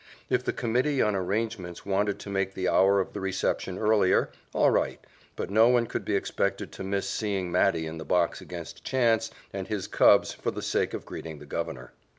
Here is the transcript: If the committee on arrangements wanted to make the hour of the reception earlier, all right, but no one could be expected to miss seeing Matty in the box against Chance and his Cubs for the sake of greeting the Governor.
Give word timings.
If 0.31 0.43
the 0.43 0.51
committee 0.51 0.99
on 0.99 1.15
arrangements 1.15 1.85
wanted 1.85 2.17
to 2.21 2.29
make 2.31 2.55
the 2.55 2.67
hour 2.67 2.99
of 2.99 3.13
the 3.13 3.19
reception 3.19 3.77
earlier, 3.77 4.31
all 4.51 4.71
right, 4.71 4.99
but 5.35 5.51
no 5.51 5.67
one 5.69 5.85
could 5.85 6.05
be 6.05 6.15
expected 6.15 6.71
to 6.71 6.83
miss 6.83 7.07
seeing 7.07 7.51
Matty 7.51 7.85
in 7.85 7.99
the 7.99 8.03
box 8.03 8.41
against 8.41 8.83
Chance 8.83 9.29
and 9.53 9.67
his 9.67 9.85
Cubs 9.85 10.33
for 10.33 10.49
the 10.49 10.63
sake 10.63 10.95
of 10.95 11.05
greeting 11.05 11.37
the 11.37 11.45
Governor. 11.45 11.91